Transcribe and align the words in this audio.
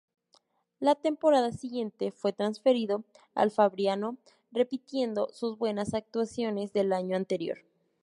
La 0.79 0.95
temporada 0.95 1.51
siguiente 1.51 2.09
fue 2.11 2.33
transferido 2.33 3.03
al 3.35 3.51
Fabriano, 3.51 4.17
repitiendo 4.51 5.29
sus 5.31 5.59
buenas 5.59 5.93
actuaciones 5.93 6.73
del 6.73 6.91
año 6.93 7.15
anterior. 7.15 7.59